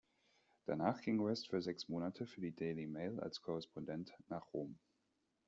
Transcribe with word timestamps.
Danach 0.65 0.99
ging 1.03 1.23
West 1.23 1.47
für 1.49 1.61
sechs 1.61 1.87
Monate 1.87 2.25
für 2.25 2.41
die 2.41 2.55
"Daily 2.55 2.87
Mail" 2.87 3.19
als 3.19 3.39
Korrespondent 3.39 4.11
nach 4.29 4.51
Rom. 4.51 4.79